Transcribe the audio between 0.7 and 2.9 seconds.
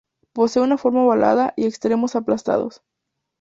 forma ovalada y extremos aplastados.